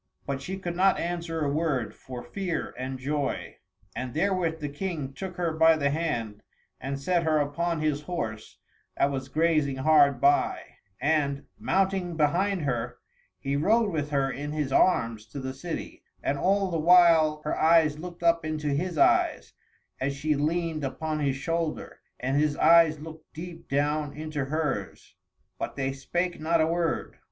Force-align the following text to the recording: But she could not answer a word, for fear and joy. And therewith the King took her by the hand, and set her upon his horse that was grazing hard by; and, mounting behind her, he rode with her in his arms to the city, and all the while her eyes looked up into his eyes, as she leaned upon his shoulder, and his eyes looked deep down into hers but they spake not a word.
But 0.25 0.41
she 0.41 0.57
could 0.57 0.75
not 0.75 0.97
answer 0.99 1.41
a 1.45 1.51
word, 1.51 1.93
for 1.93 2.23
fear 2.23 2.73
and 2.75 2.97
joy. 2.97 3.57
And 3.95 4.15
therewith 4.15 4.59
the 4.59 4.67
King 4.67 5.13
took 5.13 5.35
her 5.37 5.53
by 5.53 5.77
the 5.77 5.91
hand, 5.91 6.41
and 6.79 6.99
set 6.99 7.21
her 7.21 7.37
upon 7.37 7.81
his 7.81 8.01
horse 8.01 8.57
that 8.97 9.11
was 9.11 9.29
grazing 9.29 9.75
hard 9.75 10.19
by; 10.19 10.59
and, 10.99 11.45
mounting 11.59 12.17
behind 12.17 12.63
her, 12.63 12.97
he 13.39 13.55
rode 13.55 13.91
with 13.91 14.09
her 14.09 14.31
in 14.31 14.53
his 14.53 14.71
arms 14.71 15.27
to 15.27 15.39
the 15.39 15.53
city, 15.53 16.01
and 16.23 16.39
all 16.39 16.71
the 16.71 16.79
while 16.79 17.39
her 17.43 17.55
eyes 17.55 17.99
looked 17.99 18.23
up 18.23 18.43
into 18.43 18.69
his 18.69 18.97
eyes, 18.97 19.53
as 19.99 20.15
she 20.15 20.33
leaned 20.33 20.83
upon 20.83 21.19
his 21.19 21.35
shoulder, 21.35 21.99
and 22.19 22.37
his 22.37 22.57
eyes 22.57 22.99
looked 22.99 23.31
deep 23.35 23.69
down 23.69 24.13
into 24.13 24.45
hers 24.45 25.13
but 25.59 25.75
they 25.75 25.93
spake 25.93 26.39
not 26.39 26.59
a 26.59 26.65
word. 26.65 27.19